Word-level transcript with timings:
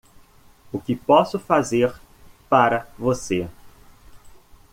O 0.73 0.79
que 0.81 0.95
posso 0.95 1.37
fazer 1.39 1.93
para 2.49 2.87
você? 2.97 3.47